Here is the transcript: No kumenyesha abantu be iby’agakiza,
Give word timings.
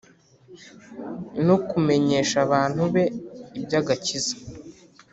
No 1.45 1.55
kumenyesha 1.67 2.37
abantu 2.45 2.81
be 2.93 3.03
iby’agakiza, 3.59 4.35